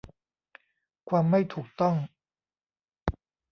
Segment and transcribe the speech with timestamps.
[1.09, 1.95] ความไม่ถูกต้อง